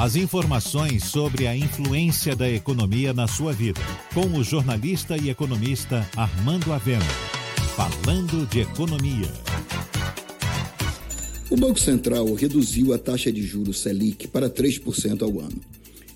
[0.00, 3.82] As informações sobre a influência da economia na sua vida,
[4.14, 7.04] com o jornalista e economista Armando Avena.
[7.76, 9.30] Falando de economia.
[11.50, 15.60] O Banco Central reduziu a taxa de juros Selic para 3% ao ano.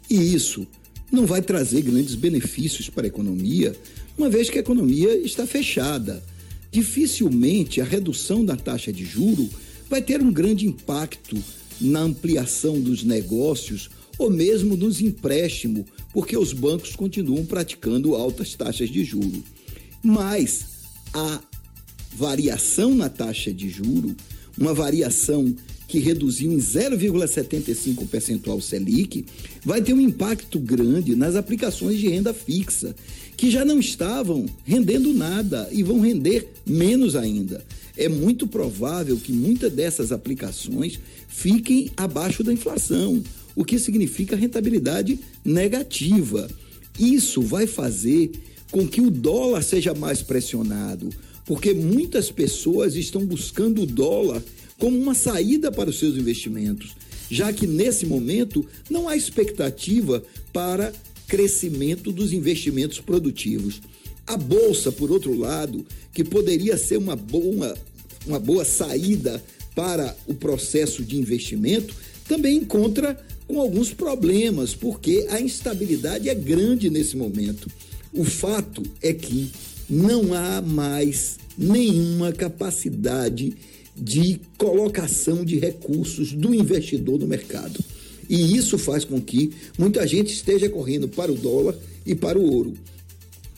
[0.08, 0.66] E isso
[1.12, 3.76] não vai trazer grandes benefícios para a economia,
[4.16, 6.24] uma vez que a economia está fechada.
[6.72, 9.46] Dificilmente a redução da taxa de juro
[9.90, 11.36] vai ter um grande impacto
[11.80, 18.88] na ampliação dos negócios ou mesmo nos empréstimos, porque os bancos continuam praticando altas taxas
[18.88, 19.42] de juro.
[20.02, 20.66] Mas
[21.12, 21.40] a
[22.14, 24.14] variação na taxa de juro,
[24.56, 25.54] uma variação
[25.88, 29.24] que reduziu em 0,75 percentual Selic,
[29.64, 32.94] vai ter um impacto grande nas aplicações de renda fixa,
[33.36, 37.64] que já não estavam rendendo nada e vão render menos ainda.
[37.96, 40.98] É muito provável que muitas dessas aplicações
[41.28, 43.22] fiquem abaixo da inflação,
[43.54, 46.48] o que significa rentabilidade negativa.
[46.98, 48.32] Isso vai fazer
[48.70, 51.08] com que o dólar seja mais pressionado,
[51.46, 54.42] porque muitas pessoas estão buscando o dólar
[54.78, 56.96] como uma saída para os seus investimentos,
[57.30, 60.22] já que nesse momento não há expectativa
[60.52, 60.92] para
[61.26, 63.80] crescimento dos investimentos produtivos.
[64.26, 67.76] A bolsa, por outro lado, que poderia ser uma boa,
[68.26, 69.42] uma boa saída
[69.74, 71.94] para o processo de investimento,
[72.26, 77.70] também encontra com alguns problemas, porque a instabilidade é grande nesse momento.
[78.12, 79.50] O fato é que
[79.88, 83.54] não há mais nenhuma capacidade
[83.96, 87.78] de colocação de recursos do investidor no mercado.
[88.28, 92.52] E isso faz com que muita gente esteja correndo para o dólar e para o
[92.52, 92.74] ouro.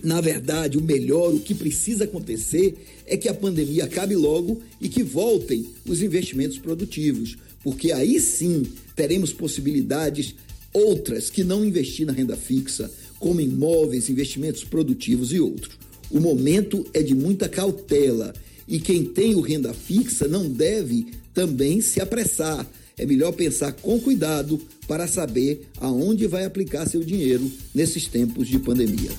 [0.02, 4.88] Na verdade, o melhor, o que precisa acontecer é que a pandemia acabe logo e
[4.88, 8.64] que voltem os investimentos produtivos, porque aí sim
[8.94, 10.34] teremos possibilidades
[10.72, 15.78] outras que não investir na renda fixa, como imóveis, investimentos produtivos e outros.
[16.10, 18.34] O momento é de muita cautela
[18.68, 22.68] e quem tem o renda fixa não deve também se apressar.
[22.98, 24.58] É melhor pensar com cuidado
[24.88, 29.10] para saber aonde vai aplicar seu dinheiro nesses tempos de pandemia.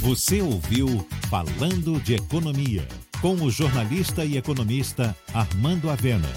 [0.00, 2.84] Você ouviu Falando de Economia,
[3.20, 6.28] com o jornalista e economista Armando Avena.